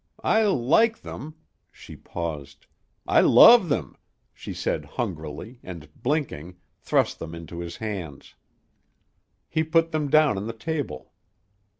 I 0.23 0.45
like 0.47 1.01
them." 1.01 1.35
She 1.71 1.95
paused. 1.95 2.65
"I 3.07 3.21
love 3.21 3.69
them," 3.69 3.95
she 4.33 4.51
said 4.51 4.83
hungrily 4.83 5.59
and, 5.61 5.89
blinking, 6.01 6.55
thrust 6.79 7.19
them 7.19 7.35
into 7.35 7.59
his 7.59 7.77
hands. 7.77 8.33
He 9.47 9.63
put 9.63 9.91
them 9.91 10.09
down 10.09 10.37
on 10.37 10.47
the 10.47 10.53
table. 10.53 11.11